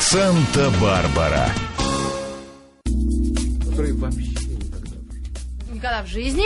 [0.00, 1.48] Санта-Барбара.
[2.84, 4.96] Который вообще никогда.
[5.72, 6.44] Никогда в жизни.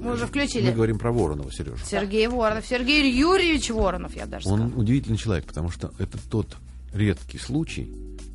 [0.00, 0.70] Мы уже Мы включили.
[0.70, 1.84] говорим про Воронова, Сережа.
[1.84, 2.64] Сергей Воронов.
[2.66, 4.80] Сергей Юрьевич Воронов, я даже Он сказала.
[4.80, 6.56] удивительный человек, потому что это тот
[6.94, 7.92] редкий случай,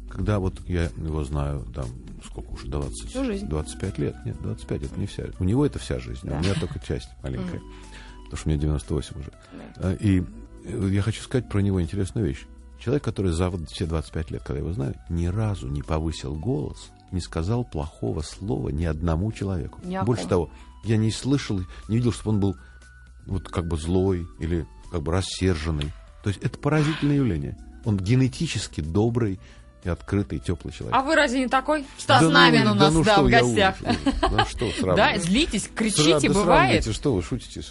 [0.09, 1.87] когда вот я его знаю, там,
[2.25, 3.47] сколько уже, 20, Всю жизнь.
[3.47, 4.15] 25 лет.
[4.25, 5.23] Нет, 25 это не вся.
[5.39, 7.61] У него это вся жизнь, а у меня только часть маленькая.
[8.25, 9.31] Потому что мне 98 уже.
[9.77, 10.21] А, И
[10.91, 12.45] я хочу сказать про него интересную вещь.
[12.83, 16.89] Человек, который за все 25 лет, когда я его знаю, ни разу не повысил голос,
[17.11, 19.79] не сказал плохого слова ни одному человеку.
[19.85, 20.49] Ни Больше того,
[20.83, 22.55] я не слышал, не видел, чтобы он был
[23.25, 25.93] вот как бы злой или как бы рассерженный.
[26.23, 27.57] То есть это поразительное явление.
[27.85, 29.39] Он генетически добрый
[29.85, 30.93] и открытый, теплый человек.
[30.93, 31.85] А вы разве не такой?
[31.97, 33.75] Стас Да ну, Намин у да нас, ну да, что, в гостях.
[33.81, 34.31] ужас, ужас.
[34.31, 36.83] Да что Да, злитесь, Сра- кричите, да бывает.
[36.83, 37.63] сравните, что вы шутите?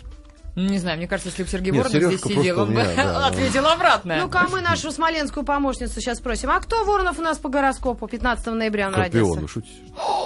[0.55, 2.95] Ну, Не знаю, мне кажется, если бы Сергей Нет, Воронов здесь сидел, он бы меня,
[2.95, 4.19] да, ответил обратно.
[4.21, 6.51] Ну-ка, а мы нашу смоленскую помощницу сейчас спросим.
[6.51, 8.07] А кто Воронов у нас по гороскопу?
[8.07, 9.63] 15 ноября он Скорпион, родился.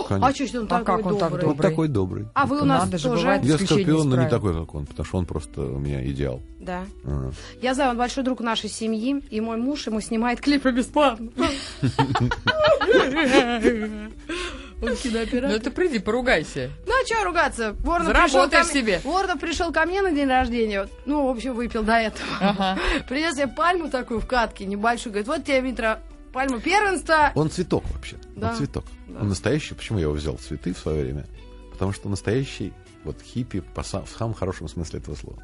[0.08, 0.46] А Конечно.
[0.46, 1.50] что он А такой как он так добрый?
[1.50, 2.28] Он такой добрый.
[2.34, 3.40] А вы у нас надо же, тоже?
[3.42, 6.42] Я скорпион, но не такой, как он, потому что он просто у меня идеал.
[6.60, 6.84] Да.
[7.04, 7.32] Ага.
[7.60, 11.30] Я знаю, он большой друг нашей семьи, и мой муж ему снимает клипы бесплатно.
[14.82, 15.58] Он Ну кинооператор.
[15.60, 16.70] ты приди, поругайся.
[16.86, 17.72] Ну, а что ругаться?
[17.80, 19.00] Воронов Заработаешь пришел ко мне- себе.
[19.04, 20.86] Воронов пришел ко мне на день рождения.
[21.06, 22.28] Ну, в общем, выпил до этого.
[22.40, 22.78] Ага.
[23.08, 25.12] Принес мне пальму такую в катке, небольшую.
[25.12, 26.00] Говорит, вот тебе, Митра,
[26.32, 27.32] пальму первенства.
[27.34, 28.16] Он цветок вообще.
[28.36, 28.50] Да.
[28.50, 28.84] Он цветок.
[29.08, 29.20] Да.
[29.20, 29.72] Он настоящий.
[29.74, 31.24] Почему я его взял цветы в свое время?
[31.72, 35.42] Потому что настоящий вот хиппи по сам- в самом хорошем смысле этого слова.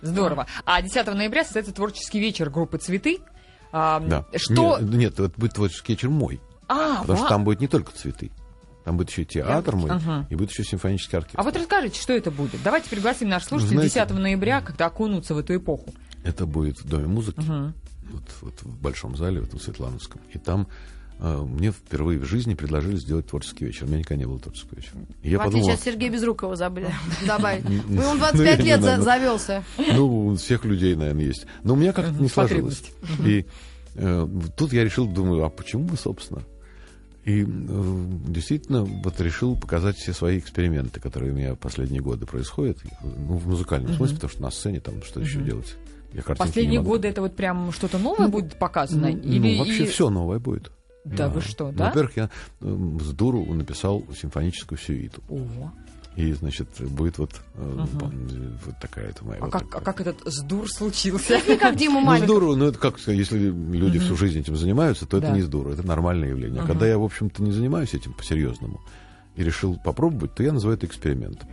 [0.00, 0.48] Здорово.
[0.64, 3.20] А 10 ноября состоится творческий вечер группы «Цветы».
[3.70, 4.24] А, Да.
[4.34, 4.78] Что...
[4.80, 6.40] Нет, нет, это будет творческий вечер мой.
[6.68, 8.30] А, Потому что ва- там будет не только цветы.
[8.84, 10.26] Там будет еще и театр мой, Ага.
[10.28, 11.38] и будет еще симфонический оркестр.
[11.40, 12.60] А вот расскажите, что это будет?
[12.64, 15.94] Давайте пригласим наших слушателей Знаете- 10 ноября, когда окунутся в эту эпоху.
[16.24, 17.74] Это будет в Доме музыки, Мгм.
[18.10, 20.20] вот, вот в Большом зале, в этом Светлановском.
[20.32, 20.66] И там
[21.24, 23.84] э, мне впервые в жизни предложили сделать творческий вечер.
[23.84, 24.96] У меня никогда не было творческого вечера.
[25.22, 26.90] И я в отличие подумал, от Сергея Безрукова забыли
[27.26, 27.64] добавить.
[27.64, 29.02] Он ну, 25 я не лет ну.
[29.04, 29.62] завелся.
[29.78, 31.46] ну, у всех людей, наверное, есть.
[31.62, 32.82] Но у меня как-то не сложилось.
[33.24, 33.46] И
[33.94, 36.42] э, тут я решил, думаю, а почему бы, собственно?
[37.24, 37.46] И э,
[38.26, 42.78] действительно вот решил показать все свои эксперименты, которые у меня последние годы происходят.
[43.02, 45.76] Ну, в музыкальном смысле, потому что на сцене там что еще делать?
[46.12, 49.10] Я Последние годы это вот прям что-то новое будет показано?
[49.10, 50.72] Ну, Или, вообще или- все новое будет.
[51.04, 51.86] Да вы что, да?
[51.86, 52.30] Во-первых, я
[52.60, 55.22] э, с дуру написал симфоническую сюиту.
[55.28, 55.72] О,
[56.16, 59.40] И, значит, будет вот, пом- вот такая это моя...
[59.40, 59.80] а вот как, такая.
[59.80, 61.40] а как этот сдур случился?
[61.58, 62.26] Как Дима Ну, с Маликов.
[62.28, 65.32] дуру, ну, это как, если люди всю жизнь этим занимаются, то это Да.
[65.32, 66.62] не с дуру, это нормальное явление.
[66.62, 68.80] А когда я, в общем-то, не занимаюсь этим по-серьезному
[69.36, 71.48] и решил попробовать, то я называю это экспериментом.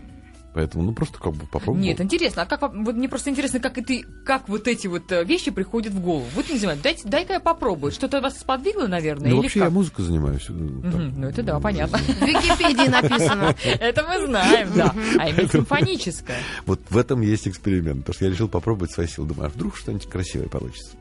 [0.54, 1.78] Поэтому, ну, просто как бы попробовал.
[1.84, 3.94] Нет, интересно, а как вам- вот мне просто интересно, как это,
[4.26, 6.26] как вот эти вот э, вещи приходят в голову.
[6.34, 7.92] Вот не знаю, дайте, дай-ка я попробую.
[7.92, 9.70] Что-то вас сподвигло, наверное, Ну, или вообще как?
[9.70, 10.46] я музыкой занимаюсь.
[10.46, 10.56] так.
[10.56, 11.98] ну это да, понятно.
[12.20, 13.56] В Википедии написано.
[13.80, 14.94] Это мы знаем, да.
[15.20, 16.38] А именно симфоническое.
[16.66, 19.28] Вот в этом есть эксперимент, потому что я решил попробовать свои силы.
[19.28, 20.92] Думаю, а вдруг что-нибудь красивое получится.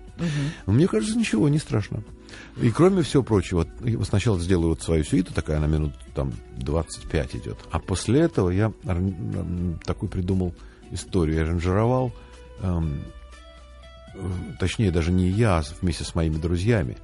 [0.67, 2.03] Но мне кажется, ничего, не страшно.
[2.61, 3.67] И кроме всего прочего,
[4.05, 7.59] сначала сделаю вот свою сюиту, такая, она минут там 25 идет.
[7.71, 8.73] А после этого я
[9.85, 10.55] такую придумал
[10.91, 11.37] историю.
[11.37, 12.13] Я аранжировал,
[12.61, 13.03] эм,
[14.59, 16.97] точнее, даже не я, а вместе с моими друзьями,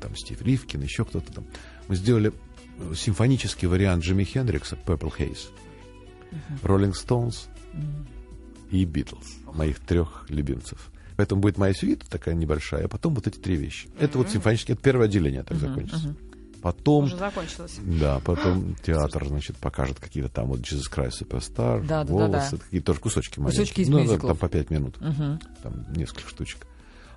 [0.00, 1.44] там Стив Ривкин, еще кто-то там.
[1.88, 2.32] Мы сделали
[2.78, 5.50] э, симфонический вариант Джимми Хендрикса «Purple Haze»,
[6.62, 7.48] «Rolling Stones»
[8.70, 10.90] и «Битлз», моих трех любимцев.
[11.22, 13.88] Поэтому будет моя сюита такая небольшая, а потом вот эти три вещи.
[14.00, 16.16] Это вот симфонический, это первое отделение так закончится.
[16.60, 17.78] Потом, Уже закончилось.
[17.84, 22.56] да, потом театр, значит, покажет какие-то там вот Jesus Christ Superstar, Да, да, да, волосы,
[22.56, 22.56] да.
[22.56, 23.60] такие тоже кусочки маленькие.
[23.62, 24.32] Кусочки из ну, мюзиклов.
[24.32, 24.98] там по пять минут,
[25.62, 26.66] там несколько штучек.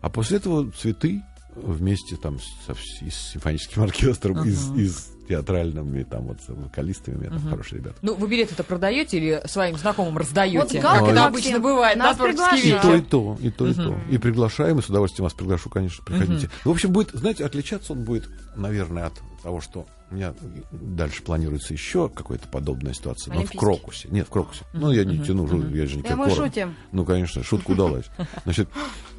[0.01, 1.23] А после этого цветы
[1.55, 7.15] вместе там со, с симфоническим оркестром, и, с, и с театральными там вот с вокалистами,
[7.15, 7.97] у меня там хорошие ребята.
[8.01, 10.59] Ну, вы билеты-то продаете или своим знакомым раздаете?
[10.59, 13.67] Вот как Галкин это обычно бывает на нас творческий И то, и то, и то,
[13.67, 13.99] и то.
[14.09, 16.49] И приглашаем, и с удовольствием вас приглашу, конечно, приходите.
[16.63, 19.13] Ну, В общем, будет, знаете, отличаться он будет, наверное, от
[19.45, 20.33] того, что у меня
[20.71, 23.51] дальше планируется еще какая-то подобная ситуация, но в.
[23.51, 24.07] Крокусе.
[24.09, 24.63] Нет, в Крокусе.
[24.73, 26.73] Ну, я не тяну, жу- я же не Да мы шутим.
[26.91, 28.05] Ну, конечно, шутка удалась.
[28.43, 28.67] Значит,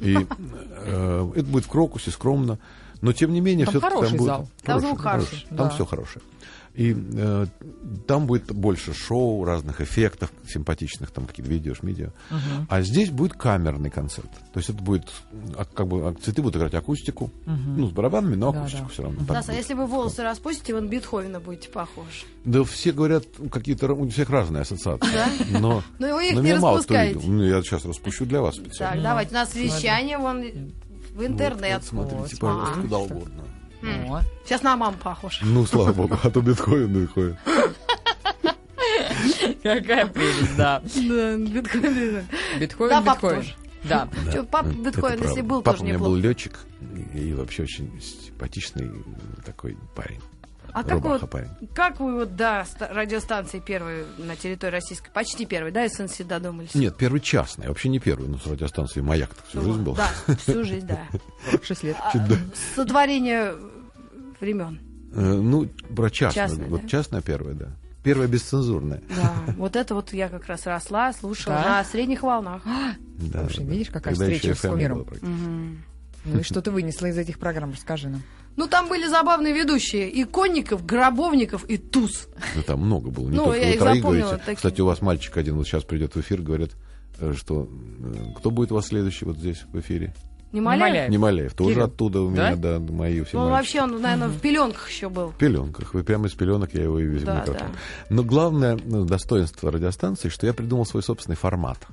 [0.01, 2.59] и э, это будет в Крокусе, скромно.
[3.01, 4.27] Но, тем не менее, Там все-таки хороший там будет...
[4.27, 4.49] зал.
[4.63, 5.69] Там звук хороший, Там да.
[5.69, 6.21] все хорошее.
[6.77, 7.47] И э,
[8.05, 12.09] там будет больше шоу, разных эффектов симпатичных, там какие-то видео, шмидео.
[12.69, 14.29] А здесь будет камерный концерт.
[14.53, 15.11] То есть это будет,
[15.57, 18.93] а, как бы, а, цветы будут играть акустику, ну, с барабанами, но Да, акустику да.
[18.93, 19.23] все равно.
[19.23, 22.25] Стас, а если вы волосы распустите, вы на Бетховена будете похожи.
[22.45, 25.07] Да все говорят, какие-то, у всех разные ассоциации.
[25.49, 27.19] Но, Ну, вы их но не распускаете.
[27.25, 29.01] Ну, я сейчас распущу для вас специально.
[29.01, 29.31] Так, давайте.
[29.31, 30.43] У нас вещание вон
[31.15, 31.81] в интернет.
[31.91, 32.81] Вот, смотрите, пожалуйста, ага.
[32.81, 33.43] куда угодно.
[33.83, 35.39] О, Сейчас на маму похож.
[35.43, 37.37] Ну, слава богу, а то биткоин, биткоин.
[39.63, 40.81] какая прелесть, да.
[40.81, 42.27] Да, биткоин.
[42.59, 43.35] Биткоин, Да, папа биткоин.
[43.41, 43.55] тоже.
[43.83, 44.09] Да.
[44.33, 46.27] Чё, папа биткоин, если был, Папа тоже у меня был неплохо.
[46.27, 46.59] летчик
[47.13, 48.91] и, и вообще очень симпатичный
[49.45, 50.19] такой парень.
[50.79, 51.29] А как вы, вот,
[51.73, 56.75] как вы вот до ста- радиостанции первой на территории российской, почти первой, да, СНС додумались?
[56.75, 59.95] Нет, первый частный, вообще не первый, но с радиостанции «Маяк» так всю Ну, жизнь был.
[59.95, 61.07] Да, всю жизнь, да.
[61.63, 61.95] 6 лет.
[61.99, 62.11] А,
[62.75, 63.53] Сотворение
[64.39, 64.79] времен.
[65.13, 66.47] Э, Ну, про частную.
[66.49, 66.87] Частная, вот да?
[66.87, 67.67] частная первая, да.
[68.03, 69.01] Первая бесцензурная.
[69.15, 71.69] Да, вот это вот я как раз росла, слушала Да?
[71.79, 72.61] на средних волнах.
[73.17, 73.93] Да, Слушай, да, видишь, да.
[73.93, 75.07] какая Тогда встреча с кумиром.
[76.27, 77.71] Ну и что ты вынесла из этих программ?
[77.71, 78.21] Расскажи нам.
[78.55, 80.09] Ну, там были забавные ведущие.
[80.09, 82.27] И Конников, Гробовников, и Туз.
[82.55, 83.29] Ну, там много было.
[83.29, 84.43] Не Ну, только я вы их троих запомнила говорите.
[84.45, 84.55] такие.
[84.55, 86.71] Кстати, у вас мальчик один вот сейчас придет в эфир, говорит,
[87.19, 90.13] э, что э, кто будет у вас следующий вот здесь в эфире?
[90.53, 90.89] Не Маляев?
[90.91, 91.09] Маляев.
[91.11, 91.53] Немаляев.
[91.53, 91.85] Тоже Кирилл.
[91.85, 93.77] оттуда у меня, да, мои все Ну, он мальчики.
[93.77, 95.27] вообще, он, наверное, в пеленках еще был.
[95.29, 95.93] В пеленках.
[95.93, 97.67] Вы прямо из пеленок я его и везу Да, микрофон.
[98.09, 101.85] Но главное ну, достоинство радиостанции, что я придумал свой собственный формат.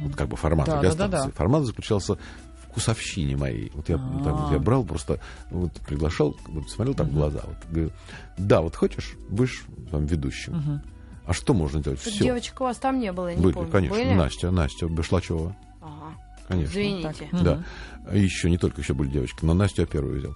[0.00, 1.10] Вот как бы формат Да, да, радиостанции.
[1.16, 1.30] да, да.
[1.30, 2.18] Формат заключался
[2.70, 3.70] вкусовщине моей.
[3.74, 3.98] Вот я, А.
[4.24, 5.20] там, вот я брал просто,
[5.50, 7.40] вот приглашал, вот смотрел так в глаза.
[7.44, 7.90] Вот, говорю,
[8.38, 10.80] да, вот хочешь, будешь там ведущим.
[11.26, 12.00] А что можно делать?
[12.00, 12.24] Все.
[12.24, 13.70] Девочек у вас там не было, я не Были, помню.
[13.70, 13.96] конечно.
[13.96, 14.14] Были?
[14.14, 15.54] Настя, Настя Бешлачева.
[15.80, 16.14] Ага.
[16.48, 16.70] Конечно.
[16.72, 17.28] Извините.
[17.30, 17.42] Так.
[17.42, 17.64] Да.
[18.08, 20.34] А еще не только еще были девочки, но Настю я первую взял.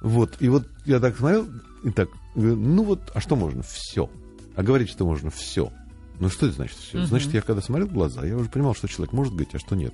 [0.00, 0.36] Вот.
[0.40, 1.46] И вот я так смотрел,
[1.84, 3.62] и так, говорю, ну вот, а что можно?
[3.62, 4.08] Все.
[4.56, 5.70] А говорить, что можно все.
[6.18, 7.04] Ну что это значит все?
[7.04, 9.74] Значит, я когда смотрел в глаза, я уже понимал, что человек может говорить, а что
[9.76, 9.92] нет.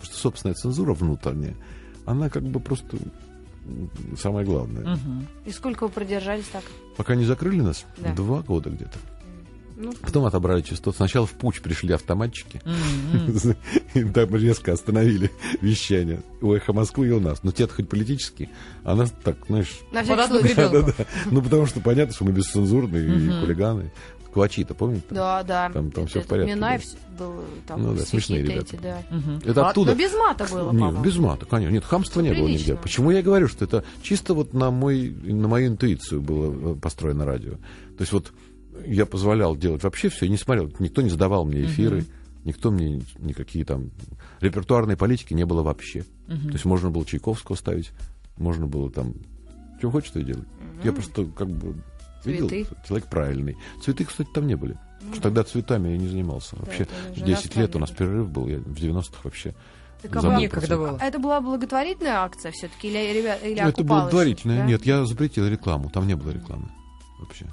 [0.00, 1.54] Потому что собственная цензура внутренняя,
[2.06, 2.96] она как бы просто
[4.18, 4.96] самое главное.
[4.96, 5.26] Мгм.
[5.44, 6.64] И сколько вы продержались так?
[6.96, 8.14] Пока не закрыли нас, Да.
[8.14, 8.98] два года где-то.
[9.80, 10.96] Ну, Потом отобрали частоту.
[10.96, 12.60] Сначала в путь пришли автоматчики.
[12.64, 13.56] М-м.
[13.94, 15.30] И там резко остановили
[15.60, 16.20] вещание.
[16.42, 17.44] У «Эхо Москвы» и у нас.
[17.44, 18.50] Но те-то хоть политические,
[18.82, 19.78] а нас так, знаешь...
[19.92, 20.92] на всякий.
[21.30, 23.92] Ну, потому что понятно, что мы бесцензурные и хулиганы.
[24.32, 25.04] Квачи-то, помните?
[25.10, 25.70] Да, да.
[25.70, 26.82] Там- там Это- всё в порядке Минаев
[27.18, 28.76] был, там Ну да, смешные эти, ребята.
[28.82, 29.02] да.
[29.10, 29.38] Мгм.
[29.44, 29.92] Это А, оттуда...
[29.92, 31.02] Но без мата было, Нет, по-моему.
[31.02, 31.72] без мата, конечно.
[31.74, 32.76] Нет, хамства не было нигде.
[32.76, 37.24] Почему я говорю, что это чисто вот на, мой, на мою интуицию было э, построено
[37.24, 37.52] радио.
[37.52, 38.32] То есть вот
[38.86, 40.70] я позволял делать вообще все, и не смотрел.
[40.78, 42.04] Никто не задавал мне эфиры,
[42.44, 43.90] никто мне никакие там...
[44.40, 46.04] Репертуарной политики не было вообще.
[46.28, 47.90] То есть можно было Чайковского ставить,
[48.36, 49.14] можно было там...
[49.78, 50.46] Что хочешь, то и делать.
[50.84, 51.74] Я просто как бы
[52.24, 52.76] видел, Цветы.
[52.86, 53.56] человек правильный.
[53.82, 54.78] Цветы, кстати, там не были.
[54.98, 56.56] Потому что тогда цветами я не занимался.
[56.56, 59.54] Вообще, это уже 10 лет у нас перерыв был, я в 90-х вообще
[60.02, 60.98] Так а Некогда было.
[61.00, 64.02] А это была благотворительная акция все-таки или, ребят, или Ну, это окупалась?
[64.02, 64.58] благотворительное.
[64.58, 64.64] Да?
[64.66, 65.90] Нет, я запретил рекламу.
[65.90, 66.68] Там не было рекламы
[67.20, 67.46] вообще.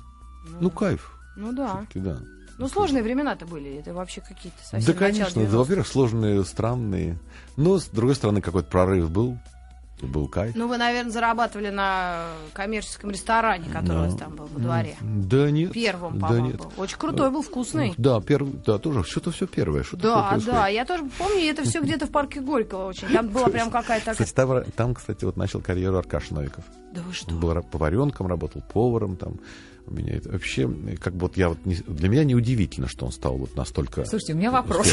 [0.60, 1.18] Ну, кайф.
[1.36, 1.86] Ну да.
[1.94, 2.20] Да.
[2.58, 3.76] Ну сложные времена-то были.
[3.76, 5.40] Это вообще какие-то совсем да, конечно.
[5.42, 5.58] 90-х.
[5.58, 7.20] Во-первых, сложные, странные.
[7.58, 9.38] Но, с другой стороны, какой-то прорыв был.
[10.02, 10.56] Был кайф.
[10.56, 14.98] Ну, вы, наверное, зарабатывали на коммерческом ресторане, который у вас там был во дворе.
[15.02, 15.72] Да нет.
[15.72, 16.58] Первым, да по-моему, нет.
[16.58, 16.72] был.
[16.78, 17.94] Очень крутой был, вкусный.
[17.98, 19.84] Да, первый, да, тоже что-то все первое.
[19.84, 23.08] Что Да, да, я тоже помню, это все где-то в парке Горького очень.
[23.08, 24.12] Там была прям какая-то.
[24.12, 26.66] Кстати, там, там, кстати, вот начал карьеру Аркаш Новиков.
[26.94, 27.34] Да вы что?
[27.34, 29.40] Был поваренком, работал поваром там.
[29.88, 30.68] У меня это вообще,
[31.00, 34.34] как бы вот я вот не- для меня неудивительно, что он стал вот настолько Слушайте,
[34.34, 34.92] у меня вопрос.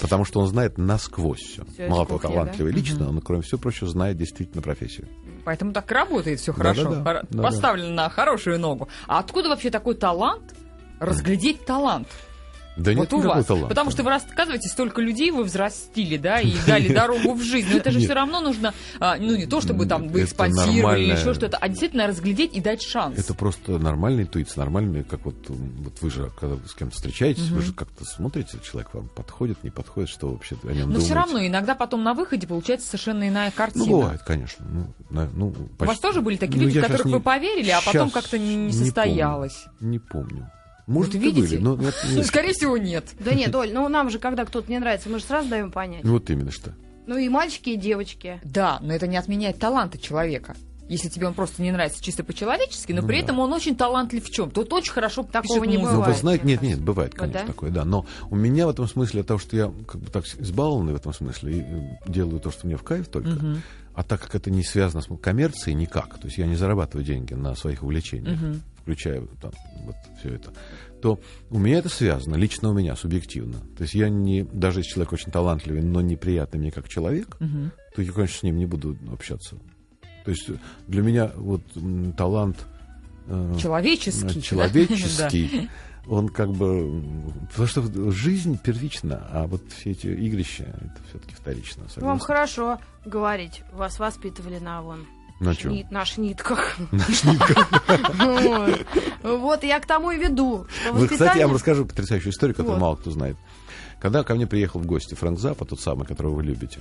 [0.00, 1.62] потому что он знает насквозь все.
[1.88, 5.08] Мало того, талантливый лично, он, кроме всего прочего, знает действительно профессию.
[5.44, 7.02] Поэтому так и работает все хорошо.
[7.04, 7.42] Пора- Да-да.
[7.42, 8.88] Поставлено на хорошую ногу.
[9.06, 10.54] А откуда вообще такой талант?
[10.98, 12.08] Разглядеть талант.
[12.76, 13.46] Да вот нет у вас.
[13.46, 13.68] таланта.
[13.68, 17.68] Потому что вы рассказываете, столько людей вы взрастили, да, и дали дорогу в жизнь.
[17.70, 21.12] Но это же все равно нужно, а, ну, не то, чтобы там вы спонсировали или
[21.12, 23.18] еще что-то, а действительно разглядеть и дать шанс.
[23.18, 27.48] Это просто нормальная интуиция, нормальная, как вот, вот вы же, когда вы с кем-то встречаетесь,
[27.48, 31.14] вы же как-то смотрите, человек вам подходит, не подходит, что вообще о нем Но все
[31.14, 33.84] равно иногда потом на выходе получается совершенно иная картина.
[33.84, 34.64] Ну, бывает, конечно.
[35.10, 38.10] Ну, ну, У почти- вас тоже были такие Ну, люди, которых вы поверили, а потом
[38.10, 39.66] как-то не состоялось?
[39.80, 40.50] Не помню.
[40.86, 41.40] Может, Вот и видите?
[41.42, 42.26] были, но нет, Ну, нет.
[42.26, 43.04] скорее всего, нет.
[43.20, 46.04] Да нет, Оль, ну нам же, когда кто-то не нравится, мы же сразу даем понять.
[46.04, 46.74] Вот именно что.
[47.06, 48.40] Ну и мальчики, и девочки.
[48.44, 50.54] Да, но это не отменяет таланта человека.
[50.88, 53.24] Если тебе он просто не нравится чисто по-человечески, но Ну при да.
[53.24, 54.50] этом он очень талантлив в чем?
[54.50, 55.84] Тут очень хорошо Такого пишет не музыку.
[55.84, 57.46] Ну, вы Бывает, знаете, нет, нет, бывает, Вот, конечно, да?
[57.46, 57.84] такое, да.
[57.84, 60.96] Но у меня в этом смысле от того, что я как бы так избалованный в
[60.96, 63.62] этом смысле, и э, делаю то, что мне в кайф только, Мгм.
[63.94, 67.32] а так как это не связано с коммерцией никак, то есть я не зарабатываю деньги
[67.34, 68.62] на своих увлечениях, Мгм.
[68.82, 69.52] Включая там
[69.84, 70.52] вот все это,
[71.00, 71.18] то
[71.50, 73.58] у меня это связано, лично у меня, субъективно.
[73.76, 77.72] То есть я не, даже если человек очень талантливый, но неприятный мне как человек, Мгм.
[77.94, 79.56] то я, конечно, с ним не буду общаться.
[80.24, 80.48] То есть
[80.86, 81.62] для меня вот
[82.16, 82.64] талант...
[83.26, 84.40] э, Человеческий.
[84.42, 85.68] человеческий,
[86.06, 87.02] он как бы...
[87.50, 91.84] Потому что жизнь первична, а вот все эти игрища, это все-таки вторично.
[91.96, 93.62] Вам хорошо говорить.
[93.72, 95.06] Вас воспитывали на вон
[95.42, 95.72] На чем?
[95.72, 96.76] Шни- На шнитках.
[96.92, 97.68] На шнитках.
[99.22, 99.64] Вот.
[99.64, 100.66] Я к тому и веду.
[100.92, 103.36] Вы, кстати, я вам расскажу потрясающую историю, которую мало кто знает.
[104.00, 106.80] Когда ко мне приехал в гости Фрэнк Запа, тот самый, которого вы любите,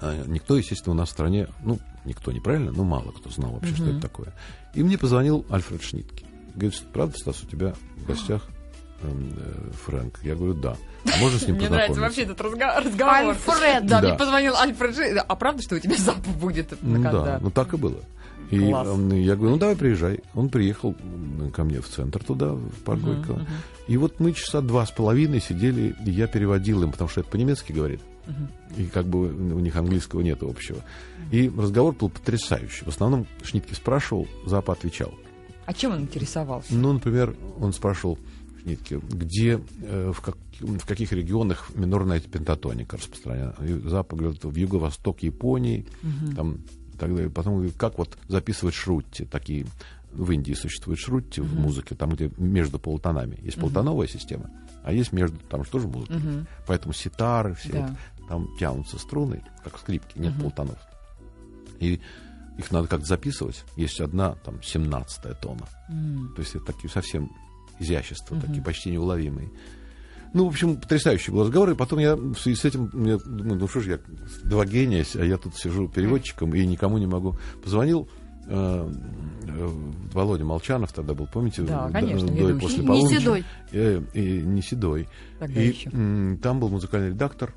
[0.00, 3.74] а, никто, естественно, у нас в стране, ну, никто неправильно, но мало кто знал вообще,
[3.74, 4.32] что это такое.
[4.74, 6.24] И мне позвонил Альфред Шнитке.
[6.54, 8.46] Говорит, правда, Стас, у тебя в гостях
[9.84, 10.18] Фрэнк?
[10.22, 10.76] Я говорю, да.
[11.04, 12.76] А можно с ним Мне нравится вообще этот разговор.
[13.30, 13.86] Альфред.
[13.86, 14.08] Да, Да.
[14.08, 16.72] мне позвонил Альфред А правда, что у тебя запах будет?
[16.82, 17.24] Ну Когда?
[17.24, 17.98] да, ну так и было.
[18.50, 18.86] И Класс.
[18.88, 20.20] м, я говорю, ну давай приезжай.
[20.34, 20.94] Он приехал
[21.54, 23.46] ко мне в центр туда, в парк Горького.
[23.88, 27.30] И вот мы часа два с половиной сидели, и я переводил им, потому что это
[27.30, 28.00] по-немецки говорит.
[28.76, 30.78] И как бы у них английского нет общего.
[31.30, 32.84] И разговор был потрясающий.
[32.84, 35.12] В основном Шнитке спрашивал, Запа отвечал.
[35.64, 36.74] А чем он интересовался?
[36.74, 38.18] Ну, например, он спрашивал
[38.62, 43.54] Шнитке, где, э, в, как- в каких регионах минорная пентатоника распространена.
[43.62, 45.86] И Запа говорит, в юго-восток Японии,
[46.36, 46.60] там,
[46.94, 47.30] и так далее.
[47.30, 49.66] Потом говорит, как вот записывать шрутти, такие
[50.12, 53.38] в Индии существуют шрутти в музыке, там, где между полутонами.
[53.42, 54.50] Есть полутоновая система,
[54.84, 56.14] а есть между, там же тоже музыка.
[56.66, 57.78] Поэтому ситары все, Да.
[57.78, 57.96] это,
[58.28, 60.78] там тянутся струны, как скрипки, нет полутонов.
[61.80, 62.00] И
[62.58, 63.64] их надо как-то записывать.
[63.76, 65.66] Есть одна, там, 17 тона.
[66.36, 67.30] То есть это такие совсем
[67.82, 69.50] изящества, такие почти неуловимые.
[70.34, 71.70] Ну, в общем, потрясающий был разговор.
[71.70, 73.98] И потом я в связи с этим, я думаю, ну что ж, я
[74.44, 77.36] два гения, а я тут сижу переводчиком и никому не могу.
[77.62, 78.08] Позвонил
[78.46, 78.90] э,
[79.46, 79.68] э,
[80.14, 81.62] Володя Молчанов тогда был, помните?
[81.62, 82.60] Да, конечно, до ведущий.
[82.60, 83.18] после Не полуночи.
[83.20, 83.44] седой.
[83.72, 85.08] Э, и не седой.
[85.38, 85.90] Тогда и еще.
[85.90, 87.52] м, там был музыкальный редактор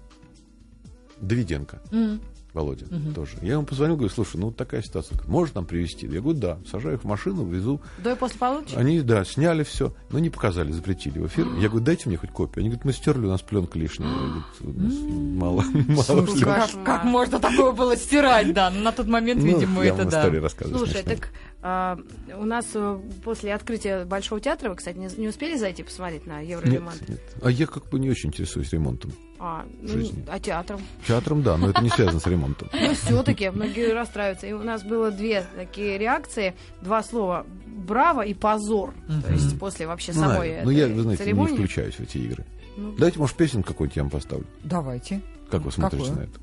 [1.22, 1.82] Давиденко.
[1.94, 2.20] М.
[2.56, 3.38] Володя тоже.
[3.42, 5.20] Я ему позвонил, говорю, слушай, ну вот такая ситуация.
[5.28, 6.08] Можешь нам привезти?
[6.08, 6.58] Я говорю, да.
[6.72, 7.82] Сажаю их в машину, везу.
[7.98, 8.76] До и после полуночи?
[8.76, 11.46] Они, да, сняли все, но не показали, запретили в эфир.
[11.60, 12.62] Я говорю, дайте мне хоть копию.
[12.62, 14.10] Они говорят, мы стерли, у нас пленка лишняя.
[14.10, 14.16] Я
[14.62, 18.72] говорю, мало, мало Слушай, как, как можно такое было стирать, да?
[18.72, 20.50] На тот момент, Ну, видимо, я это вам да.
[20.50, 21.30] Слушай, так
[21.68, 21.98] а,
[22.38, 26.40] у нас э, после открытия Большого театра, вы, кстати, не, не успели зайти посмотреть на
[26.44, 27.10] Нет, Евроремонт?
[27.10, 27.20] нет.
[27.42, 29.12] А я как бы не очень интересуюсь ремонтом.
[29.40, 30.24] А, ну, жизни.
[30.30, 30.80] а театром?
[31.08, 32.70] Театром, да, но это не связано с ремонтом.
[32.72, 34.46] Ну, все-таки многие расстраиваются.
[34.46, 38.94] И у нас было две такие реакции, два слова «браво» и «позор».
[39.26, 40.62] То есть после вообще Ну, самой.
[40.64, 42.46] Ну, я, вы знаете, не включаюсь в эти игры.
[42.78, 42.92] Ну.
[42.92, 44.46] Дайте, может, песенку какую-нибудь я вам поставлю.
[44.64, 45.20] Давайте.
[45.50, 46.40] Как вы смотрите на это?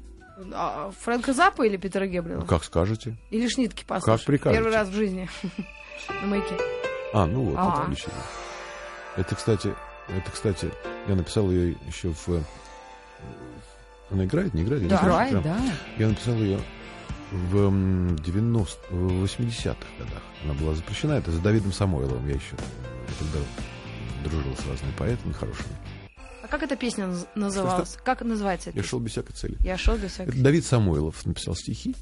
[0.55, 2.43] А, Фрэнка Заппа или Питера Гебрила?
[2.43, 3.17] Как скажете?
[3.31, 4.21] Или Шнитки послушать?
[4.21, 4.63] Как прикажете.
[4.63, 5.29] Первый раз в жизни.
[6.23, 6.57] На маяке.
[7.13, 7.69] А, ну вот, А.
[7.73, 8.13] это отлично.
[9.17, 9.75] Это, кстати,
[10.09, 10.71] это, кстати,
[11.07, 12.29] я написал ее еще в...
[12.31, 12.41] э,
[14.11, 14.89] Она играет, не играет?
[14.89, 15.57] Да, играет, да.
[15.99, 16.59] Я написал ее
[17.31, 20.23] в м, 90 в 80-х годах.
[20.45, 21.13] Она была запрещена.
[21.13, 22.27] Это с Давидом Самойловым.
[22.27, 22.57] Я еще
[23.19, 23.39] тогда
[24.25, 25.77] дружил с разными поэтами хорошими.
[26.43, 27.97] А как эта песня наз- называлась?
[28.05, 28.89] Как называется Я песня?
[28.89, 29.57] шел без всякой цели.
[29.61, 30.31] Я шел без всякой...
[30.31, 31.95] Это Давид Самойлов написал стихи.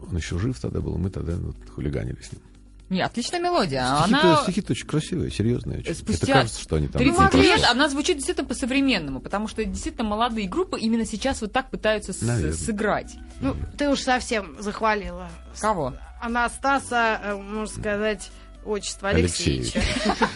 [0.00, 2.42] Он еще жив тогда был, мы тогда вот хулиганили с ним.
[2.90, 3.84] Не, отличная мелодия.
[3.98, 5.80] Стихи-то, Она стихи-то очень красивые, серьезные.
[5.80, 5.94] очень.
[5.94, 6.98] Спустя Это кажется, что они там...
[7.02, 11.52] 30 просто- лет она звучит действительно по-современному, потому что действительно молодые группы именно сейчас вот
[11.52, 12.52] так пытаются с- Наверное.
[12.54, 13.16] сыграть.
[13.40, 15.28] Ну, ты уж совсем захвалила.
[15.60, 15.94] Кого?
[16.20, 18.30] Анастаса, э, можно сказать,
[18.68, 19.74] отчество Алексеевич.
[19.74, 20.28] Алексеевича.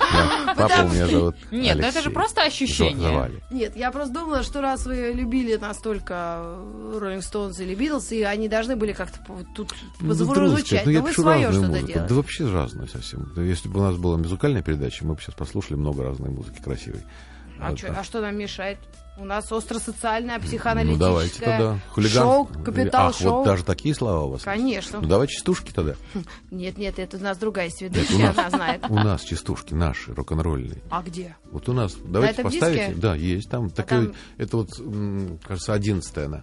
[0.57, 3.31] Папа у меня зовут Нет, ну это же просто ощущение.
[3.51, 6.57] Нет, я просто думала, что раз вы любили настолько
[6.95, 9.19] Роллинг Стоунс или Битлз, и они должны были как-то
[9.55, 12.07] тут Ну, звучать, ну, но вы пишу свое что-то делаете.
[12.09, 13.33] Да вообще разную совсем.
[13.37, 17.03] Если бы у нас была музыкальная передача, мы бы сейчас послушали много разной музыки красивой.
[17.63, 18.79] А, Вот чё- а что нам мешает?
[19.19, 21.79] У нас остро-социальное, Ну психоаналитическое давайте тогда.
[21.91, 22.23] Хулиган.
[22.25, 23.33] шоу, капитал Ах, шоу.
[23.39, 24.43] вот даже такие слова у вас.
[24.43, 25.01] Конечно.
[25.03, 25.95] Ну давай частушки тогда.
[26.51, 28.39] Нет, нет, это у нас другая есть у нас.
[28.39, 28.83] она знает.
[28.89, 30.81] У нас частушки наши, рок-н-ролльные.
[30.91, 31.37] А где?
[31.51, 31.95] Вот у нас.
[32.03, 32.95] Давайте поставите.
[32.97, 33.69] Да, есть там.
[33.69, 34.71] такой, там- Это вот,
[35.47, 36.43] кажется, одиннадцатая она.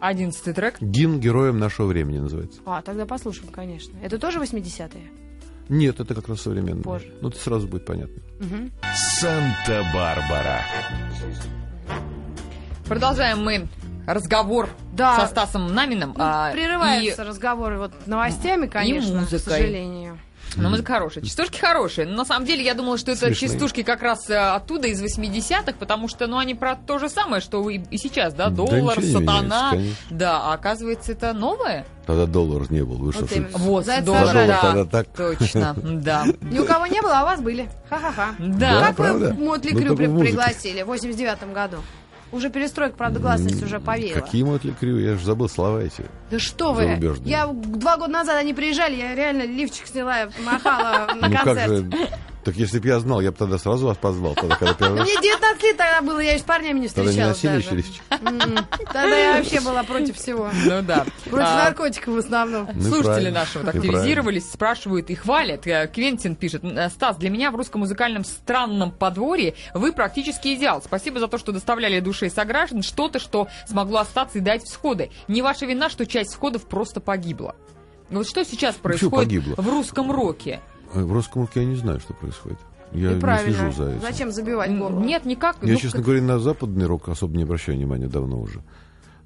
[0.00, 0.80] Одиннадцатый трек.
[0.80, 2.62] Гимн героям нашего времени называется.
[2.64, 3.94] А, тогда послушаем, конечно.
[4.02, 5.10] Это тоже 80-е?
[5.70, 6.82] Нет, это как раз современное.
[6.82, 7.06] Позже.
[7.20, 8.20] Ну, это сразу будет понятно.
[8.40, 8.72] Мгм.
[8.94, 10.62] Санта-Барбара.
[12.86, 13.68] Продолжаем мы
[14.06, 15.20] разговор Да.
[15.20, 16.10] со Стасом Наминым.
[16.16, 19.38] Ну, а, прерываются разговоры вот новостями, конечно, к музыкой.
[19.40, 20.18] сожалению.
[20.56, 21.24] Но музыка хорошая.
[21.24, 22.06] Частушки хорошие.
[22.06, 23.50] Но на самом деле я думала, что это Смешные.
[23.50, 27.40] частушки как раз э, оттуда, из 80-х, потому что ну, они про то же самое,
[27.40, 28.48] что и, и сейчас, да?
[28.48, 29.72] Да Доллар, не сатана.
[29.72, 30.02] меняется.
[30.10, 31.86] Да, а оказывается, это новое?
[32.06, 32.96] Тогда доллар не был.
[32.96, 33.50] Вы что, Вот именно.
[33.58, 34.48] Вот, За это доллар, сажали.
[34.48, 35.08] да, Тогда так.
[35.16, 36.24] точно, да.
[36.42, 37.68] Ни у кого не было, а у вас были.
[37.88, 38.34] Ха-ха-ха.
[38.38, 38.86] Да, Да.
[38.92, 39.32] Как вы?
[39.34, 41.76] Мотли Ну, Крю пригласили в 89 году?
[42.32, 44.20] Уже перестройка, правда, гласность уже повеяла.
[44.20, 44.98] Какие Мотли Крю?
[44.98, 46.04] Я же забыл слова эти.
[46.30, 46.98] Да что вы!
[47.24, 51.84] Я два года назад они приезжали, я реально лифчик сняла, махала на ну как концерт.
[52.44, 54.34] Так если бы я знал, я бы тогда сразу вас позвал.
[54.34, 55.06] Тогда, когда первый раз.
[55.08, 57.76] Мне 19 лет тогда было, я и с парнями не Тогда не встречалась носили даже.
[57.76, 58.02] лифчик?
[58.10, 60.48] М, Тогда я вообще была против всего.
[60.64, 61.04] Ну да.
[61.26, 62.68] Против А, наркотиков в основном.
[62.74, 65.66] Ну Слушатели наши вот активизировались, спрашивают и хвалят.
[65.66, 70.82] Э, Квентин пишет, «Э, Стас, для меня в русском музыкальном странном подворье вы практически идеал.
[70.82, 75.10] Спасибо за то, что доставляли душе сограждан что-то, что смогло остаться и дать всходы.
[75.28, 77.54] Не ваша вина, что часть всходов просто погибла.
[78.08, 80.60] Вот что сейчас происходит в русском роке?
[80.94, 82.58] Э, В русском руке я не знаю, что происходит.
[82.92, 83.56] Я И не правильно.
[83.56, 84.00] слежу за этим.
[84.00, 85.00] Зачем забивать голову?
[85.00, 85.56] Нет, никак.
[85.62, 88.62] Я, Ну, честно как- говоря, на западный рок особо не обращаю внимания давно уже.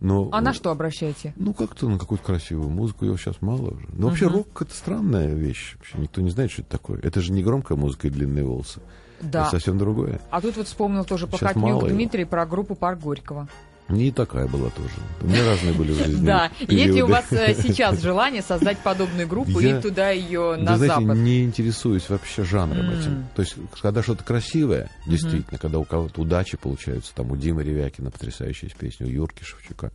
[0.01, 1.33] Но, А на что обращаете?
[1.37, 3.87] Ну, как-то на какую-то красивую музыку, ее сейчас мало уже.
[3.93, 5.77] Но вообще рок это странная вещь.
[5.79, 7.01] Вообще никто не знает, что это такое.
[7.01, 8.81] Это же не громкая музыка и длинные волосы.
[9.23, 9.43] Да.
[9.43, 10.21] Это совсем другое.
[10.31, 11.89] А тут вот вспомнил тоже Сейчас Покатнюк мало его.
[11.89, 13.49] Дмитрий про группу Парк Горького.
[13.89, 14.95] Не такая была тоже.
[15.21, 16.25] У меня разные были в жизни.
[16.25, 20.79] Да, есть ли у вас э, сейчас желание создать подобную группу и туда ее на
[20.79, 21.19] знаете, запад?
[21.19, 23.27] не интересуюсь вообще жанром этим.
[23.35, 28.11] То есть, когда что-то красивое, действительно, когда у кого-то удачи получаются, там у Димы Ревякина
[28.11, 29.93] потрясающая песня, у Юрки Шевчука,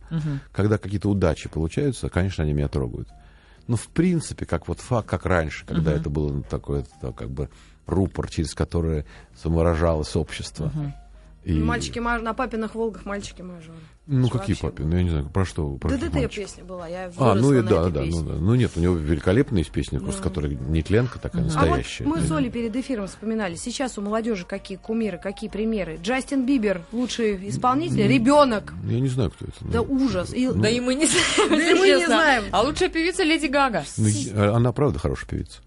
[0.52, 3.08] когда какие-то удачи получаются, конечно, они меня трогают.
[3.66, 7.48] Но в принципе, как вот факт, как раньше, когда это было такое, так, как бы
[7.86, 9.04] рупор, через который
[9.40, 10.72] самовыражалось общество.
[11.44, 13.78] И- Мальчики маж- на папиных Волгах мальчики мажоры.
[14.06, 14.90] Ну, Что какие вообще папины?
[14.90, 16.36] Ну, я не знаю, про что про каких ДДТ мальчиков?
[16.36, 18.20] песня была, я А, ну и да, этой да, песне.
[18.20, 18.34] ну да.
[18.40, 22.04] Ну нет, у него великолепная есть песня, просто которая нетленка такая, А вот настоящая.
[22.04, 23.54] мы с Олей перед эфиром вспоминали.
[23.54, 25.98] Сейчас у молодежи какие кумиры, какие примеры.
[26.02, 28.74] Джастин Бибер, лучший исполнитель, ребенок.
[28.84, 29.54] Я не знаю, кто это.
[29.60, 30.04] Да ну.
[30.04, 30.34] ужас.
[30.34, 31.06] И- Да и мы не
[31.36, 32.44] знаем, Да и мы не знаем.
[32.50, 33.84] А лучшая певица Леди Гага.
[33.96, 35.60] Ну, она правда хорошая певица.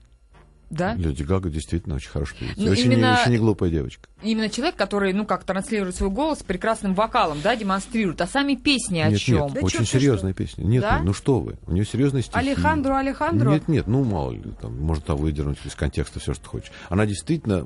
[0.74, 0.96] Да?
[0.96, 2.62] Леди Гага действительно очень хорошая певица.
[2.62, 4.10] Ну, очень, не, именно- очень не глупая девочка.
[4.22, 8.22] Именно человек, который, ну, как транслирует свой голос прекрасным вокалом, да, демонстрирует.
[8.22, 9.44] А сами песни о нет, чем?
[9.46, 10.64] нет, Да очень серьезная песня.
[10.64, 11.00] Нет, Да?
[11.00, 12.38] ну, ну что вы, у нее серьезные стихи.
[12.38, 13.50] Алехандро, Алехандро.
[13.52, 16.72] Нет, нет, ну мало ли, там, можно там выдернуть из контекста все, что хочешь.
[16.90, 17.64] Она действительно э,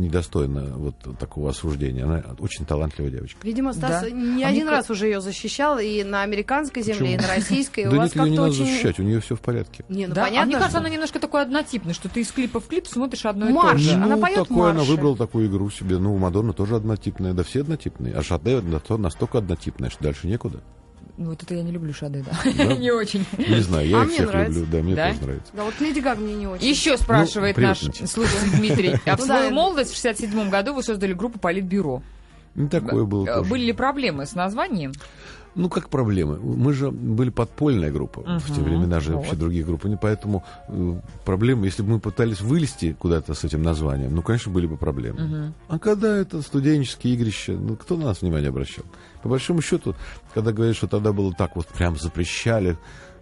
[0.00, 2.04] недостойна вот такого осуждения.
[2.04, 3.38] Она очень талантливая девочка.
[3.42, 4.10] Видимо, Стас Да.
[4.10, 7.84] не А один мне раз уже ее защищал и на американской земле, и на российской.
[7.84, 9.84] да У вас нет, ее не надо защищать, у нее все в порядке.
[9.88, 10.22] Не, ну да?
[10.24, 13.26] понятно, а мне кажется, она немножко такой однотипный, что ты из клипа в клип смотришь
[13.26, 13.82] одно и Марш.
[13.82, 13.94] то же.
[13.94, 14.90] Она ну, поет такое, она марши.
[14.92, 15.98] выбрала такую игру себе.
[15.98, 18.14] Ну, Мадонна тоже однотипная, да все однотипные.
[18.14, 20.60] А Шаде на то- настолько однотипная, что дальше некуда.
[21.18, 22.32] Ну, вот это я не люблю Шады, да.
[22.56, 22.64] Да?
[22.76, 23.26] Не очень.
[23.36, 24.60] Не знаю, я А их мне всех нравится.
[24.60, 24.72] люблю.
[24.78, 25.08] Да, мне Да?
[25.10, 25.52] тоже нравится.
[25.54, 26.66] Да вот Леди Гага мне не очень.
[26.66, 28.94] Еще спрашивает Ну, наш слушатель Дмитрий.
[29.04, 32.02] А в Ну свою молодость в 67 году вы создали группу Политбюро.
[32.54, 33.50] Ну, такое было Э, тоже.
[33.50, 34.92] Были ли проблемы с названием?
[35.54, 36.38] Ну, как проблемы?
[36.38, 38.22] Мы же были подпольная группа.
[38.38, 39.18] В те времена же вот.
[39.18, 39.84] вообще других групп.
[39.84, 44.52] И поэтому э, проблемы, если бы мы пытались вылезти куда-то с этим названием, ну, конечно,
[44.52, 45.52] были бы проблемы.
[45.68, 48.84] А когда это студенческие игрища, ну, кто на нас внимание обращал?
[49.22, 49.94] По большому счету,
[50.34, 52.76] когда говорят, что тогда было так вот прям запрещали,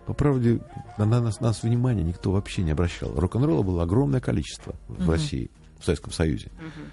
[0.06, 0.60] по правде,
[0.96, 3.12] на нас, нас внимания никто вообще не обращал.
[3.14, 5.50] Рок-н-ролла было огромное количество в России.
[5.80, 6.50] В Советском Союзе.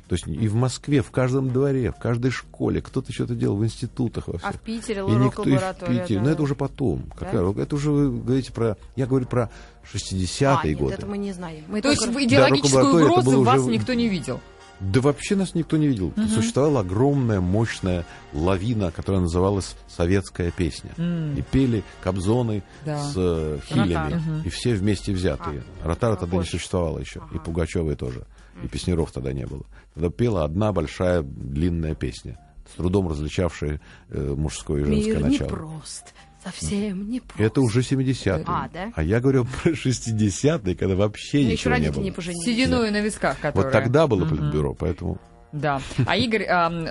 [0.07, 3.65] То есть и в Москве, в каждом дворе, в каждой школе кто-то что-то делал, в
[3.65, 4.49] институтах во всех.
[4.49, 5.73] А в Питере И никто и в.
[5.87, 6.19] Питере.
[6.19, 6.25] да.
[6.25, 7.03] Но это уже потом.
[7.17, 8.77] Какая рок- Это уже вы говорите про...
[8.95, 9.49] Я говорю про
[9.91, 10.93] 60-е А, нет, годы.
[10.93, 11.63] это мы не знаем.
[11.67, 14.39] Мы То есть только- в идеологическую это угрозу вас уже- никто не видел?
[14.81, 16.13] Да вообще нас никто не видел.
[16.35, 20.91] Существовала огромная, мощная лавина, которая называлась «Советская песня».
[20.97, 21.33] М.
[21.37, 23.01] И пели Кобзоны Да.
[23.01, 24.15] с э, хилями.
[24.15, 24.41] Мгм.
[24.43, 25.63] И все вместе взятые.
[25.81, 27.19] Ротара тогда не существовало еще.
[27.31, 27.39] И Ага.
[27.39, 28.25] Пугачевой тоже.
[28.63, 29.65] И Песнеров тогда не было.
[29.93, 32.37] Тогда пела одна большая длинная песня,
[32.71, 35.47] с трудом различавшая э, мужское и женское Мир начало.
[35.47, 36.13] непрост.
[36.43, 37.39] Совсем не прост.
[37.39, 38.43] Это уже 70-е.
[38.47, 38.91] А, да?
[38.95, 42.03] А я говорю про 60-е, когда вообще Ну, еще ничего не родители было.
[42.03, 42.45] не поженились.
[42.45, 43.63] Сединую на висках, которая...
[43.65, 44.29] Вот тогда было Мгм.
[44.37, 45.17] политбюро, поэтому...
[45.51, 45.81] Да.
[46.05, 46.87] А Игорь ам,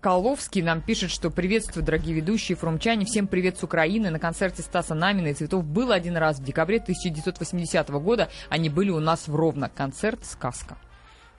[0.00, 3.04] Скаловский нам пишет, что приветствую, дорогие ведущие, фрумчане.
[3.06, 4.10] Всем привет с Украины.
[4.10, 8.28] На концерте Стаса Намина и Цветов был один раз в декабре 1980 года.
[8.48, 9.68] Они были у нас в Ровно.
[9.68, 10.76] Концерт «Сказка».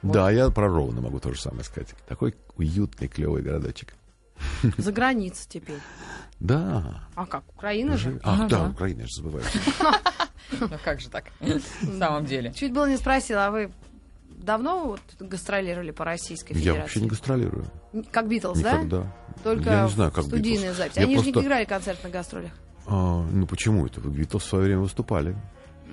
[0.04, 1.90] Да, я про Ровно могу то же самое сказать.
[2.08, 3.94] Такой уютный, клевый городочек.
[4.78, 5.80] За границей теперь.
[6.40, 7.04] Да.
[7.16, 8.20] А как, Украина же?
[8.24, 8.70] Ах, Ну да, да.
[8.70, 9.46] Украина, я же забываю.
[10.62, 11.26] Ну как же так?
[11.42, 12.54] В самом деле.
[12.54, 13.70] Чуть было не спросила, а вы
[14.30, 16.82] давно вот гастролировали по Российской Я Федерации?
[16.82, 17.66] вообще не гастролирую.
[18.12, 18.78] Как Битлз, да?
[18.78, 19.14] Никогда.
[19.44, 20.76] Только я не знаю, как студийные Beatles.
[20.78, 21.00] записи.
[21.00, 22.52] Я Они же просто- не играли концерт на гастролях.
[22.86, 24.00] А, ну почему это?
[24.00, 25.36] Вы Битлз в свое время выступали.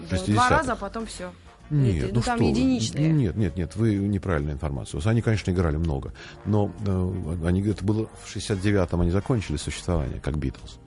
[0.09, 0.33] Да, 60-х.
[0.33, 1.33] Два раза, а потом все.
[1.71, 2.51] Нет, ну, ну там что вы.
[2.51, 3.11] единичные.
[3.11, 5.01] Нет, нет, нет, вы неправильную информацию.
[5.05, 6.13] Они, конечно, играли много,
[6.45, 10.79] но э, они, это было в 69-м они закончили существование, как Битлз.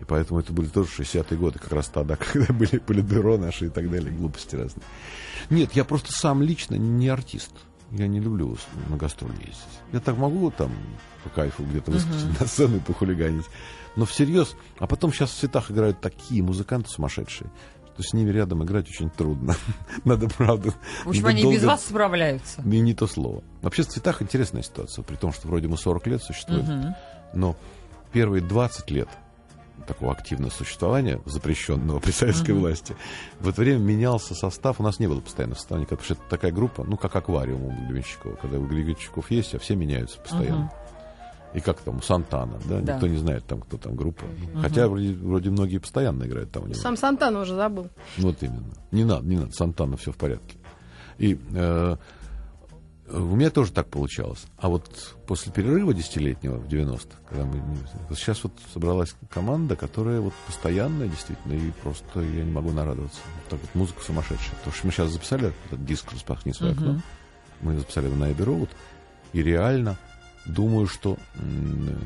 [0.00, 3.70] И поэтому это были тоже 60-е годы, как раз тогда, когда были политбюро наши и
[3.70, 4.84] так далее, глупости разные.
[5.50, 7.52] Нет, я просто сам лично не артист.
[7.92, 8.56] Я не люблю
[8.88, 9.80] на гастроли ездить.
[9.92, 10.72] Я так могу там
[11.22, 13.44] по кайфу где-то выскочить на сцену и похулиганить.
[13.94, 14.56] Но всерьез.
[14.78, 17.50] А потом сейчас в цветах играют такие музыканты сумасшедшие.
[17.96, 19.54] То с ними рядом играть очень трудно.
[20.04, 20.72] Надо, правда.
[21.04, 22.62] В общем, они без долго- вас справляются.
[22.62, 23.42] И не то слово.
[23.62, 26.94] Вообще в цветах интересная ситуация, при том, что вроде мы 40 лет существуем,
[27.32, 27.56] но
[28.12, 29.08] первые 20 лет
[29.86, 32.96] такого активного существования, запрещенного при советской власти,
[33.40, 36.50] в это время менялся состав, у нас не было постоянного состава, потому что это такая
[36.50, 40.72] группа, ну, как аквариум у Гребенщикова, когда у Гребенщиков есть, а все меняются постоянно.
[41.54, 42.80] И как там у Сантана, да?
[42.80, 42.94] Да.
[42.94, 44.24] Никто не знает там, кто там группа.
[44.60, 46.78] Хотя вроде, вроде многие постоянно играют там у него.
[46.78, 47.88] Сам Сантана уже забыл.
[48.18, 48.74] Вот именно.
[48.90, 49.52] Не надо, не надо.
[49.52, 50.58] Сантана все в порядке.
[51.18, 51.96] И э,
[53.08, 54.44] у меня тоже так получалось.
[54.58, 57.62] А вот после перерыва десятилетнего в 90-х, когда мы...
[58.16, 63.20] сейчас вот собралась команда, которая вот постоянная действительно, и просто я не могу нарадоваться.
[63.36, 64.56] Вот так вот музыка сумасшедшая.
[64.56, 67.00] Потому что мы сейчас записали этот диск «Распахни свое окно».
[67.60, 68.70] Мы записали его на Эбби Роуд.
[69.32, 69.96] И реально
[70.46, 71.16] думаю, что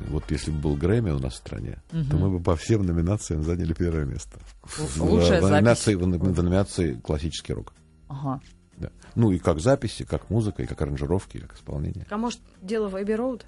[0.08, 3.44] вот если бы был Грэмми у нас в стране, то мы бы по всем номинациям
[3.44, 4.38] заняли первое место.
[4.62, 7.72] В, Лучшая в номинации, в, в номинации классический рок.
[8.08, 8.40] Ага.
[8.76, 8.90] Да.
[9.14, 12.06] Ну и как записи, как музыка, и как аранжировки, и как исполнение.
[12.10, 13.44] А может, дело в Эбби Роуд?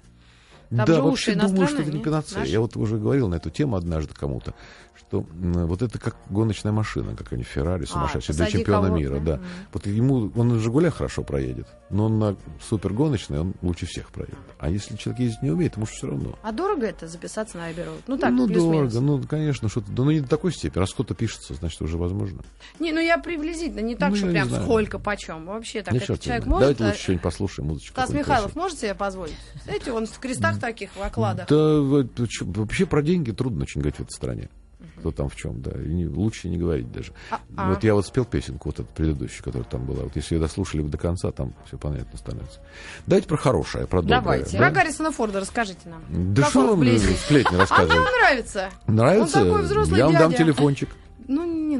[0.69, 2.39] Там да, же вообще уши думаю, что это не панацея.
[2.39, 2.51] Наши?
[2.51, 4.53] Я вот уже говорил на эту тему однажды кому-то,
[4.95, 9.19] что вот это как гоночная машина, как они Феррари сумасшедший, для А, посади чемпиона мира,
[9.19, 9.35] да.
[9.37, 9.45] мгм.
[9.73, 12.35] Вот ему, он на «Жигулях» хорошо проедет, но он на
[12.67, 14.37] супергоночной, он лучше всех проедет.
[14.59, 16.37] А если человек ездить не умеет, ему все равно.
[16.41, 18.01] А дорого это записаться на Эбби Роуд?
[18.07, 20.79] Ну так, ну, дорого, ну, конечно, что-то, да, ну, не до такой степени.
[20.79, 22.41] Раз кто-то пишется, значит, уже возможно.
[22.79, 24.63] Не, ну я приблизительно, не так, Ну, что прям знаю.
[24.63, 25.45] сколько, почем.
[25.45, 26.59] Вообще так, Ну, этот человек может...
[26.61, 27.93] Давайте а, лучше что-нибудь послушаем, музычку.
[27.93, 28.63] Стас Михайлов красивую.
[28.63, 29.35] может себе позволить?
[29.63, 31.47] Знаете, он в крестах таких, в окладах.
[31.47, 31.79] Да,
[32.41, 34.49] вообще про деньги трудно очень говорить в этой стране.
[34.99, 35.71] Кто там в чем, да.
[35.71, 37.11] И не- лучше не говорить даже.
[37.29, 40.03] А- Вот я вот спел песенку, вот эту предыдущую, которая там была.
[40.03, 42.59] Вот если ее дослушали бы до конца, там все понятно становится.
[43.05, 44.21] Давайте про хорошее, про доброе.
[44.21, 44.57] Давайте.
[44.57, 44.75] Про да?
[44.75, 46.03] Гаррисона Форда расскажите нам.
[46.33, 47.97] Да что вам сплетни А мне рассказывать?
[47.97, 48.69] он нравится.
[48.87, 49.39] Нравится?
[49.39, 50.43] Он такой взрослый я вам дам дядя.
[50.43, 50.89] телефончик.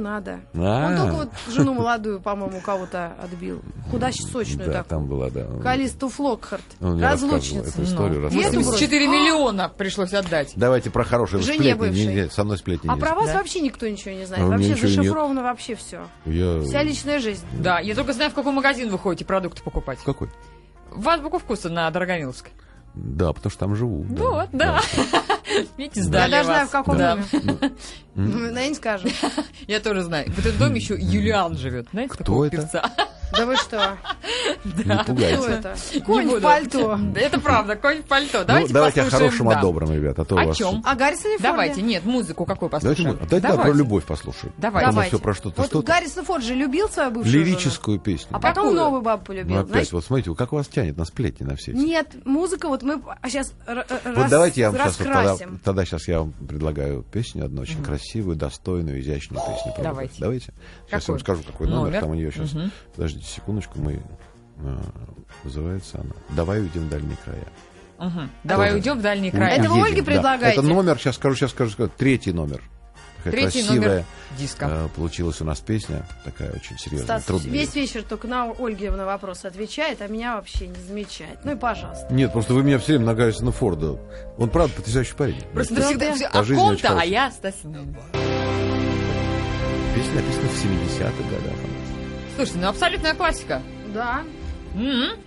[0.03, 0.39] Ну, надо.
[0.53, 0.87] А.
[0.89, 3.61] Он только вот жену молодую, по-моему, кого-то отбил.
[3.89, 4.89] Худащую, сочную Да, такую.
[4.89, 5.45] там была, да.
[5.61, 6.61] Калисту Флокхарт.
[6.79, 7.69] Рассказывал Разлучница.
[7.69, 8.19] эту историю.
[8.19, 8.63] Ну, рассказывал.
[8.63, 10.53] 84 миллиона пришлось отдать.
[10.55, 12.27] Давайте про хорошие Жене сплетни.
[12.31, 13.37] со мной сплетни А про вас Да.
[13.37, 14.43] вообще никто ничего не знает.
[14.43, 16.01] А у меня вообще зашифровано вообще все.
[16.25, 16.59] Я...
[16.61, 17.45] Вся личная жизнь.
[17.59, 19.99] Да, я только знаю, в какой магазин вы ходите продукты покупать.
[20.05, 20.29] Какой?
[20.91, 22.51] В азбуку вкуса на Дорогомиловской.
[22.95, 24.05] Да, потому что там живу.
[24.09, 24.23] да.
[24.23, 24.79] Вот, да.
[25.77, 27.15] Видите, Я сдали даже знаю, в каком Да.
[27.15, 27.25] доме.
[28.15, 29.07] Ну, Я не скажу.
[29.67, 30.31] Я тоже знаю.
[30.31, 31.87] В этом доме еще Юлиан живет.
[31.91, 32.57] Знаете, Кто такого это?
[32.57, 32.91] певца?
[33.37, 33.97] Да вы что?
[34.63, 36.01] Не пугайте.
[36.05, 36.99] Конь в пальто.
[37.13, 38.39] Да, Это правда, конь в пальто.
[38.39, 40.19] Ну, Давайте давайте о хорошем, о добром, ребят.
[40.19, 40.81] А то у О чем?
[40.85, 41.43] А Гаррисоне Форде?
[41.43, 43.17] Давайте, нет, музыку какую послушаем?
[43.29, 44.53] давайте, да, про любовь послушаем.
[44.57, 44.85] Давайте.
[44.85, 45.15] Там Давайте.
[45.15, 45.61] все про что-то.
[45.61, 45.85] Вот.
[45.85, 47.33] Гаррисон Форд же любил свою бывшую.
[47.33, 48.27] Лирическую песню.
[48.31, 49.57] А потом новую бабу Ну, полюбил.
[49.57, 51.79] опять, Знаете, вот смотрите, как вас тянет на сплетни на все эти.
[51.79, 54.97] Нет, музыка, вот мы сейчас Вот давайте я вам сейчас
[55.63, 59.73] тогда, сейчас я вам предлагаю песню одну очень красивую, достойную, изящную песню.
[59.83, 60.13] Давайте.
[60.19, 60.53] Давайте.
[60.87, 61.83] Сейчас я вам скажу, какой номер.
[61.83, 61.99] Номер.
[62.01, 62.53] Там у нее сейчас.
[62.53, 62.71] Мгм.
[63.23, 64.01] Подождите секундочку, мы
[64.59, 64.79] а,
[65.43, 66.11] называется она.
[66.29, 67.47] Давай уйдем в дальние края.
[67.99, 68.29] Мгм.
[68.43, 68.77] Давай Тоже.
[68.79, 69.55] уйдем в дальние края.
[69.57, 70.11] Это вы Ольге да.
[70.11, 70.59] предлагаете?
[70.59, 72.61] Это номер, сейчас скажу, сейчас скажу, скажу, третий номер.
[73.23, 74.05] Такая Третий красивая номер
[74.37, 74.65] диска.
[74.69, 77.53] э, получилась у нас песня, такая очень серьезная, Стас трудная.
[77.53, 81.39] весь вечер только на Ольге на вопрос отвечает, а меня вообще не замечает.
[81.45, 82.05] Ну и пожалуйста.
[82.13, 83.97] Нет, просто вы меня все время на Гаррисона Форда.
[84.37, 85.41] Он правда потрясающий парень.
[85.53, 86.15] Просто Да, ты всегда да.
[86.15, 87.85] все По о ком-то, а я Стасина.
[89.95, 91.53] Песня написана в 70-х годах.
[92.35, 93.61] Слушайте, ну абсолютная классика.
[93.93, 94.23] Да.
[94.75, 95.19] М-м.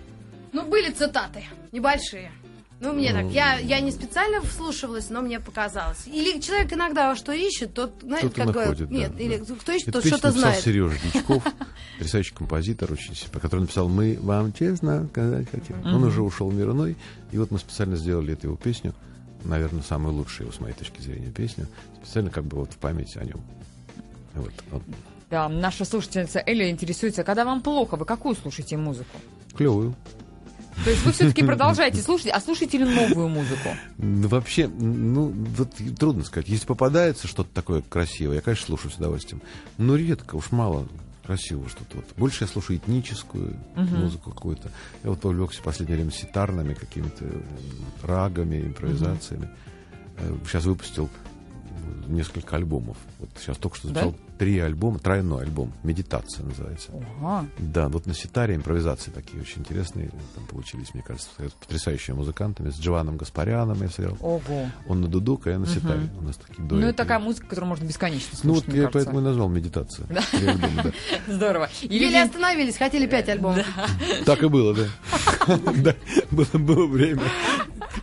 [0.51, 1.43] Ну, были цитаты.
[1.71, 2.31] Небольшие.
[2.79, 3.25] Ну, мне так.
[3.31, 6.05] Я, я не специально вслушивалась, но мне показалось.
[6.05, 9.23] Или человек иногда что ищет, тот, знаете, Кто-то как бы- находит, да, Нет, да.
[9.23, 10.63] или кто ищет, тот что-то написал знает.
[10.63, 11.43] Сережа Дичков,
[11.97, 15.83] потрясающий композитор, очень, си- который написал «Мы вам честно сказать хотим».
[15.85, 16.95] Он уже ушел мир иной,
[17.31, 18.93] и вот мы специально сделали эту его песню,
[19.43, 21.67] наверное, самую лучшую, с моей точки зрения, песню,
[22.03, 23.41] специально как бы вот в память о нем.
[24.35, 24.83] Вот, вот.
[25.29, 29.17] Да, наша слушательница Эля интересуется, когда вам плохо, вы какую слушаете музыку?
[29.55, 29.95] Клевую.
[30.83, 33.69] То есть вы все-таки продолжаете слушать, а слушаете ли новую музыку?
[33.97, 36.47] Ну, вообще, ну, вот трудно сказать.
[36.47, 39.41] Если попадается что-то такое красивое, я, конечно, слушаю с удовольствием.
[39.77, 40.87] Но редко, уж мало
[41.25, 41.97] красивого что-то.
[41.97, 42.05] Вот.
[42.15, 44.71] Больше я слушаю этническую музыку какую-то.
[45.03, 47.41] Я вот увлекся в последнее время ситарными какими-то э,
[48.03, 49.49] рагами, импровизациями.
[50.17, 52.97] Э, Сейчас выпустил э, несколько альбомов.
[53.19, 54.13] Вот сейчас только что Да?
[54.37, 55.71] Три альбома, тройной альбом.
[55.83, 56.89] Медитация называется.
[57.21, 57.47] Ага.
[57.57, 62.69] Да, вот на ситаре импровизации такие очень интересные там получились, мне кажется, с потрясающими музыкантами.
[62.69, 64.17] С Джованом Гаспаряном я сыграл.
[64.21, 64.69] Ого.
[64.87, 66.09] Он на дудук, а я на ситаре.
[66.19, 66.87] У нас такие Ну, дуэты.
[66.87, 68.99] это такая музыка, которую можно бесконечно слушать, Ну, вот мне я кажется.
[69.05, 70.05] поэтому и назвал медитация.
[70.07, 70.21] Да.
[71.27, 71.69] Здорово.
[71.81, 73.65] Или Еле остановились, хотели пять альбомов.
[74.25, 74.83] Так и было, да.
[75.77, 75.95] Да,
[76.31, 77.21] было, время.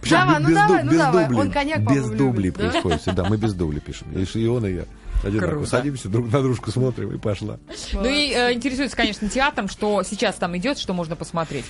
[0.00, 1.24] Причем Давай, ну без давай, дуб- ну без давай.
[1.24, 1.40] дублей.
[1.40, 2.68] Он коньяк, Без дублей любит, да?
[2.70, 3.24] происходит всегда.
[3.24, 4.08] Мы без дублей пишем.
[4.12, 4.84] И он, и я.
[5.24, 5.50] Одинаково.
[5.50, 5.70] Круто.
[5.70, 7.58] Садимся друг на дружку, смотрим и пошла.
[7.92, 11.64] Ну и э, интересуется, конечно, театром, что сейчас там идет, что можно посмотреть.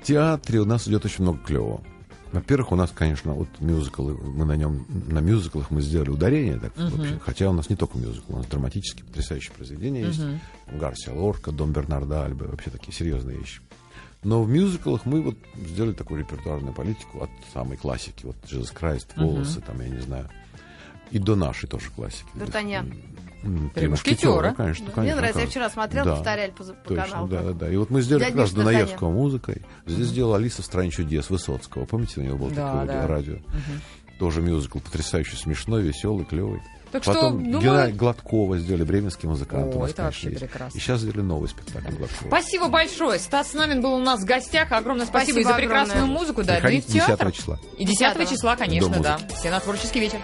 [0.00, 1.82] В театре у нас идет очень много клевого.
[2.32, 6.72] Во-первых, у нас, конечно, вот мюзикл, мы на нем, на мюзиклах мы сделали ударение, так,
[6.76, 10.20] вообще, хотя у нас не только мюзикл, у нас драматические потрясающие произведения есть.
[10.70, 13.60] Гарсия Лорка, Дом Бернарда Альбы, вообще такие серьезные вещи.
[14.22, 19.08] Но в мюзиклах мы вот сделали такую репертуарную политику от самой классики, вот Jesus Christ,
[19.16, 20.28] волосы, там, я не знаю,
[21.10, 22.24] и до нашей тоже классики.
[22.34, 22.92] Д'Артаньян.
[23.74, 24.52] Три мушкетера.
[24.52, 25.16] конечно, Мне конечно.
[25.16, 26.14] нравится, я вчера смотрела, Да.
[26.16, 27.28] повторяли по, по Точно, каналу.
[27.28, 27.70] да, да, да.
[27.70, 29.62] И вот мы сделали как раз Миша Дунаевского музыкой.
[29.86, 31.86] Здесь сделала Алиса в стране чудес Высоцкого.
[31.86, 33.06] Помните, у него был Да, такое да.
[33.06, 33.36] радио?
[34.18, 36.60] Тоже мюзикл потрясающе смешной, веселый, клевый.
[36.92, 39.72] Так что, Потом думаю- Геннадий Гладкова сделали, бременский музыкант.
[39.74, 40.40] О, у нас, это вообще есть.
[40.40, 40.76] прекрасно.
[40.76, 42.26] И сейчас сделали новый спектакль Гладкова.
[42.28, 43.20] Спасибо большое.
[43.20, 44.72] Стас Намин был у нас в гостях.
[44.72, 46.18] Огромное спасибо, Спасибо и за прекрасную огромное.
[46.18, 47.30] музыку, да, ну и в Приходите 10 театр.
[47.32, 47.58] числа.
[47.78, 49.18] И 10 10 числа, конечно, да.
[49.38, 50.18] Все на творческий вечер.